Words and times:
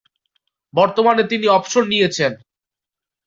বর্তমানে 0.73 1.23
তিনি 1.23 1.45
অবসর 1.47 1.83
নিয়েছেন। 1.85 2.31